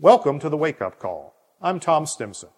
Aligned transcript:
Welcome 0.00 0.38
to 0.38 0.48
the 0.48 0.56
Wake 0.56 0.80
Up 0.80 1.00
Call. 1.00 1.34
I'm 1.60 1.80
Tom 1.80 2.06
Stimson. 2.06 2.50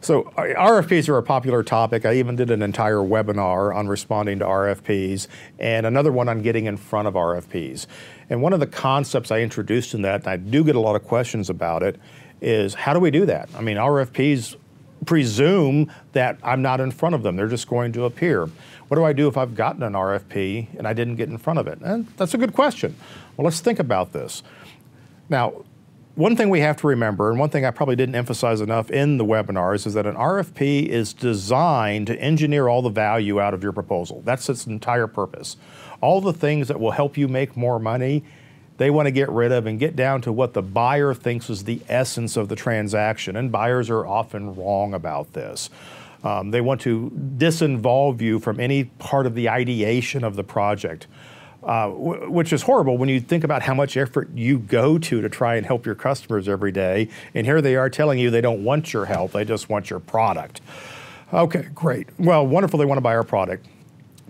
So, 0.00 0.32
uh, 0.38 0.44
RFPs 0.56 1.10
are 1.10 1.18
a 1.18 1.22
popular 1.22 1.62
topic. 1.62 2.06
I 2.06 2.14
even 2.14 2.36
did 2.36 2.50
an 2.50 2.62
entire 2.62 2.96
webinar 2.96 3.74
on 3.76 3.88
responding 3.88 4.38
to 4.38 4.46
RFPs 4.46 5.26
and 5.58 5.84
another 5.84 6.10
one 6.10 6.30
on 6.30 6.40
getting 6.40 6.64
in 6.64 6.78
front 6.78 7.08
of 7.08 7.12
RFPs. 7.12 7.86
And 8.30 8.40
one 8.40 8.54
of 8.54 8.60
the 8.60 8.66
concepts 8.66 9.30
I 9.30 9.40
introduced 9.40 9.92
in 9.92 10.00
that, 10.00 10.20
and 10.20 10.28
I 10.28 10.38
do 10.38 10.64
get 10.64 10.76
a 10.76 10.80
lot 10.80 10.96
of 10.96 11.04
questions 11.04 11.50
about 11.50 11.82
it, 11.82 12.00
is 12.40 12.72
how 12.72 12.94
do 12.94 13.00
we 13.00 13.10
do 13.10 13.26
that? 13.26 13.50
I 13.54 13.60
mean, 13.60 13.76
RFPs 13.76 14.56
presume 15.04 15.90
that 16.12 16.38
I'm 16.42 16.62
not 16.62 16.80
in 16.80 16.90
front 16.90 17.14
of 17.14 17.22
them, 17.22 17.36
they're 17.36 17.48
just 17.48 17.68
going 17.68 17.92
to 17.92 18.04
appear. 18.04 18.48
What 18.88 18.96
do 18.96 19.04
I 19.04 19.12
do 19.12 19.28
if 19.28 19.36
I've 19.36 19.54
gotten 19.54 19.82
an 19.82 19.94
RFP 19.94 20.78
and 20.78 20.86
I 20.86 20.92
didn't 20.92 21.16
get 21.16 21.28
in 21.28 21.38
front 21.38 21.58
of 21.58 21.66
it? 21.66 21.80
And 21.80 22.06
that's 22.16 22.34
a 22.34 22.38
good 22.38 22.52
question. 22.52 22.94
Well, 23.36 23.44
let's 23.44 23.60
think 23.60 23.78
about 23.78 24.12
this. 24.12 24.42
Now, 25.28 25.64
one 26.14 26.36
thing 26.36 26.50
we 26.50 26.60
have 26.60 26.76
to 26.78 26.86
remember, 26.86 27.30
and 27.30 27.40
one 27.40 27.48
thing 27.48 27.64
I 27.64 27.70
probably 27.70 27.96
didn't 27.96 28.16
emphasize 28.16 28.60
enough 28.60 28.90
in 28.90 29.16
the 29.16 29.24
webinars, 29.24 29.86
is 29.86 29.94
that 29.94 30.06
an 30.06 30.14
RFP 30.14 30.86
is 30.86 31.14
designed 31.14 32.08
to 32.08 32.20
engineer 32.20 32.68
all 32.68 32.82
the 32.82 32.90
value 32.90 33.40
out 33.40 33.54
of 33.54 33.62
your 33.62 33.72
proposal. 33.72 34.20
That's 34.22 34.46
its 34.50 34.66
entire 34.66 35.06
purpose. 35.06 35.56
All 36.02 36.20
the 36.20 36.34
things 36.34 36.68
that 36.68 36.78
will 36.78 36.90
help 36.90 37.16
you 37.16 37.28
make 37.28 37.56
more 37.56 37.78
money, 37.78 38.24
they 38.78 38.90
want 38.90 39.06
to 39.06 39.10
get 39.10 39.28
rid 39.30 39.52
of 39.52 39.66
and 39.66 39.78
get 39.78 39.96
down 39.96 40.22
to 40.22 40.32
what 40.32 40.54
the 40.54 40.62
buyer 40.62 41.14
thinks 41.14 41.50
is 41.50 41.64
the 41.64 41.80
essence 41.88 42.36
of 42.36 42.48
the 42.48 42.56
transaction. 42.56 43.36
And 43.36 43.52
buyers 43.52 43.90
are 43.90 44.06
often 44.06 44.54
wrong 44.54 44.94
about 44.94 45.32
this. 45.32 45.70
Um, 46.24 46.50
they 46.50 46.60
want 46.60 46.80
to 46.82 47.10
disinvolve 47.36 48.20
you 48.20 48.38
from 48.38 48.60
any 48.60 48.84
part 48.84 49.26
of 49.26 49.34
the 49.34 49.48
ideation 49.48 50.24
of 50.24 50.36
the 50.36 50.44
project. 50.44 51.06
Uh, 51.62 51.86
w- 51.90 52.28
which 52.28 52.52
is 52.52 52.62
horrible 52.62 52.98
when 52.98 53.08
you 53.08 53.20
think 53.20 53.44
about 53.44 53.62
how 53.62 53.72
much 53.72 53.96
effort 53.96 54.28
you 54.34 54.58
go 54.58 54.98
to 54.98 55.20
to 55.20 55.28
try 55.28 55.54
and 55.54 55.64
help 55.64 55.86
your 55.86 55.94
customers 55.94 56.48
every 56.48 56.72
day. 56.72 57.08
And 57.34 57.46
here 57.46 57.62
they 57.62 57.76
are 57.76 57.88
telling 57.88 58.18
you 58.18 58.30
they 58.30 58.40
don't 58.40 58.64
want 58.64 58.92
your 58.92 59.04
help, 59.04 59.30
they 59.30 59.44
just 59.44 59.68
want 59.68 59.88
your 59.88 60.00
product. 60.00 60.60
Okay, 61.32 61.68
great. 61.72 62.08
Well, 62.18 62.44
wonderful, 62.44 62.80
they 62.80 62.84
want 62.84 62.96
to 62.96 63.02
buy 63.02 63.14
our 63.14 63.22
product. 63.22 63.66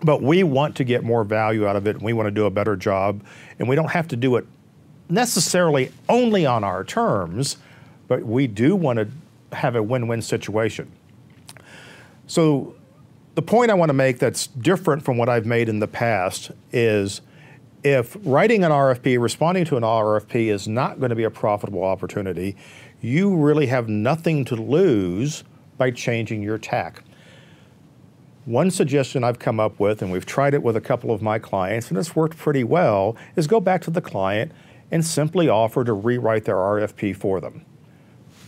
But 0.04 0.22
we 0.22 0.42
want 0.42 0.76
to 0.76 0.84
get 0.84 1.04
more 1.04 1.24
value 1.24 1.66
out 1.66 1.76
of 1.76 1.86
it, 1.86 1.96
and 1.96 2.04
we 2.04 2.12
want 2.12 2.26
to 2.26 2.30
do 2.30 2.46
a 2.46 2.50
better 2.50 2.76
job. 2.76 3.22
And 3.58 3.68
we 3.68 3.76
don't 3.76 3.90
have 3.90 4.08
to 4.08 4.16
do 4.16 4.36
it 4.36 4.46
necessarily 5.08 5.92
only 6.08 6.46
on 6.46 6.64
our 6.64 6.84
terms, 6.84 7.58
but 8.08 8.24
we 8.24 8.46
do 8.46 8.74
want 8.74 8.98
to 8.98 9.08
have 9.56 9.76
a 9.76 9.82
win 9.82 10.08
win 10.08 10.22
situation. 10.22 10.90
So 12.26 12.74
the 13.34 13.42
point 13.42 13.70
I 13.70 13.74
want 13.74 13.90
to 13.90 13.94
make 13.94 14.18
that's 14.18 14.46
different 14.46 15.04
from 15.04 15.18
what 15.18 15.28
I've 15.28 15.46
made 15.46 15.68
in 15.68 15.80
the 15.80 15.86
past 15.86 16.50
is 16.72 17.20
if 17.84 18.16
writing 18.22 18.64
an 18.64 18.70
RFP, 18.70 19.20
responding 19.20 19.64
to 19.66 19.76
an 19.76 19.82
RFP 19.82 20.46
is 20.46 20.68
not 20.68 20.98
going 21.00 21.10
to 21.10 21.16
be 21.16 21.24
a 21.24 21.30
profitable 21.30 21.82
opportunity, 21.82 22.56
you 23.00 23.34
really 23.34 23.66
have 23.66 23.88
nothing 23.88 24.44
to 24.46 24.56
lose 24.56 25.44
by 25.76 25.90
changing 25.90 26.42
your 26.42 26.58
tack. 26.58 27.02
One 28.44 28.70
suggestion 28.70 29.22
I've 29.22 29.38
come 29.38 29.60
up 29.60 29.78
with, 29.78 30.02
and 30.02 30.10
we've 30.10 30.26
tried 30.26 30.54
it 30.54 30.62
with 30.62 30.76
a 30.76 30.80
couple 30.80 31.12
of 31.12 31.22
my 31.22 31.38
clients, 31.38 31.90
and 31.90 31.98
it's 31.98 32.16
worked 32.16 32.36
pretty 32.36 32.64
well, 32.64 33.16
is 33.36 33.46
go 33.46 33.60
back 33.60 33.82
to 33.82 33.90
the 33.90 34.00
client 34.00 34.52
and 34.90 35.04
simply 35.04 35.48
offer 35.48 35.84
to 35.84 35.92
rewrite 35.92 36.44
their 36.44 36.56
RFP 36.56 37.16
for 37.16 37.40
them 37.40 37.64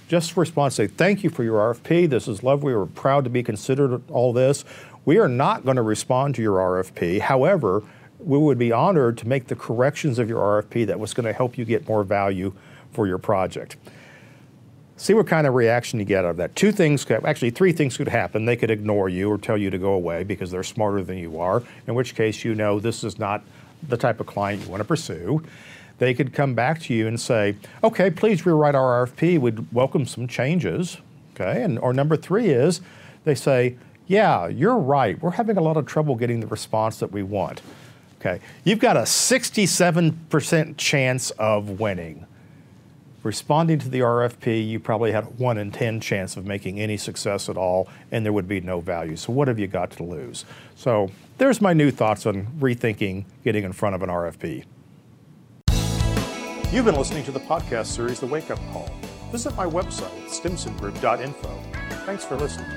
just 0.09 0.36
respond 0.36 0.73
say 0.73 0.86
thank 0.86 1.25
you 1.25 1.31
for 1.31 1.45
your 1.45 1.75
RFP. 1.75 2.09
This 2.09 2.28
is 2.28 2.42
lovely. 2.42 2.75
We're 2.75 2.86
proud 2.86 3.25
to 3.25 3.31
be 3.31 3.42
considered 3.42 4.03
all 4.11 4.33
this. 4.33 4.64
We 5.05 5.19
are 5.19 5.28
not 5.28 5.64
going 5.64 5.77
to 5.77 5.83
respond 5.83 6.34
to 6.36 6.42
your 6.42 6.58
RFP. 6.58 7.20
However, 7.20 7.83
we 8.19 8.39
would 8.39 8.58
be 8.58 8.73
honored 8.73 9.19
to 9.19 9.29
make 9.29 9.48
the 9.48 9.56
corrections 9.56 10.19
of 10.19 10.29
your 10.29 10.62
RFP 10.62 10.86
that 10.86 10.98
was 10.98 11.14
going 11.14 11.27
to 11.27 11.33
help 11.33 11.58
you 11.58 11.64
get 11.64 11.89
more 11.89 12.05
value 12.05 12.52
for 12.92 13.07
your 13.07 13.19
project. 13.19 13.77
See 14.97 15.13
what 15.13 15.27
kind 15.27 15.47
of 15.47 15.55
reaction 15.55 15.99
you 15.99 16.05
get 16.05 16.25
out 16.25 16.31
of 16.33 16.37
that. 16.37 16.55
Two 16.55 16.71
things, 16.71 17.05
could, 17.05 17.25
actually, 17.25 17.51
three 17.51 17.73
things 17.73 17.97
could 17.97 18.09
happen. 18.09 18.45
They 18.45 18.57
could 18.57 18.71
ignore 18.71 19.09
you 19.09 19.31
or 19.31 19.39
tell 19.39 19.59
you 19.59 19.71
to 19.71 19.79
go 19.79 19.93
away 19.93 20.23
because 20.23 20.51
they're 20.51 20.63
smarter 20.63 21.03
than 21.03 21.19
you 21.19 21.41
are, 21.41 21.63
in 21.87 21.95
which 21.95 22.15
case 22.15 22.45
you 22.45 22.55
know 22.55 22.79
this 22.79 23.03
is 23.03 23.19
not 23.19 23.43
the 23.89 23.97
type 23.97 24.21
of 24.21 24.27
client 24.27 24.63
you 24.63 24.69
want 24.69 24.81
to 24.81 24.85
pursue 24.85 25.43
they 25.99 26.15
could 26.15 26.33
come 26.33 26.55
back 26.55 26.81
to 26.81 26.95
you 26.95 27.07
and 27.07 27.21
say, 27.21 27.57
okay, 27.83 28.11
please 28.11 28.45
rewrite 28.45 28.75
our 28.75 29.07
RFP. 29.07 29.39
We'd 29.39 29.73
welcome 29.73 30.07
some 30.07 30.27
changes. 30.27 30.99
Okay. 31.35 31.63
And 31.63 31.79
or 31.79 31.93
number 31.93 32.17
three 32.17 32.49
is 32.49 32.81
they 33.25 33.35
say, 33.35 33.77
yeah, 34.07 34.49
you're 34.49 34.79
right. 34.79 35.21
We're 35.23 35.33
having 35.33 35.57
a 35.57 35.61
lot 35.61 35.77
of 35.77 35.87
trouble 35.87 36.15
getting 36.15 36.41
the 36.41 36.47
response 36.47 36.99
that 36.99 37.13
we 37.13 37.23
want. 37.23 37.63
Okay. 38.21 38.41
You've 38.65 38.79
got 38.79 38.97
a 38.97 39.01
67% 39.03 40.77
chance 40.77 41.31
of 41.33 41.81
winning. 41.81 42.27
Responding 43.24 43.79
to 43.79 43.89
the 43.89 44.01
RFP, 44.01 44.68
you 44.68 44.79
probably 44.79 45.11
had 45.11 45.24
a 45.24 45.29
1 45.29 45.57
in 45.57 45.73
10 45.73 45.98
chance 46.01 46.36
of 46.36 46.45
making 46.45 46.79
any 46.79 46.98
success 46.98 47.48
at 47.48 47.57
all, 47.57 47.89
and 48.12 48.23
there 48.23 48.35
would 48.35 48.46
be 48.46 48.61
no 48.61 48.80
value. 48.80 49.17
So, 49.17 49.33
what 49.33 49.48
have 49.48 49.58
you 49.58 49.67
got 49.67 49.90
to 49.92 50.02
lose? 50.02 50.45
So, 50.77 51.11
there's 51.39 51.63
my 51.63 51.73
new 51.73 51.90
thoughts 51.90 52.27
on 52.27 52.46
rethinking 52.61 53.24
getting 53.42 53.64
in 53.64 53.73
front 53.73 53.95
of 53.95 54.02
an 54.02 54.11
RFP. 54.11 54.64
You've 56.70 56.84
been 56.84 56.96
listening 56.96 57.24
to 57.24 57.33
the 57.33 57.40
podcast 57.40 57.86
series 57.86 58.20
The 58.20 58.27
Wake 58.27 58.51
Up 58.51 58.58
Call. 58.73 58.90
Visit 59.33 59.57
my 59.57 59.64
website, 59.64 60.29
stimsongroup.info. 60.29 61.61
Thanks 62.05 62.27
for 62.27 62.36
listening. 62.36 62.68